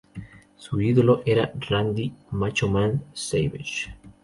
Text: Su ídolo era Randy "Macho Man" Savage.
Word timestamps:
Su 0.57 0.81
ídolo 0.81 1.21
era 1.27 1.53
Randy 1.69 2.11
"Macho 2.31 2.67
Man" 2.67 3.03
Savage. 3.13 3.91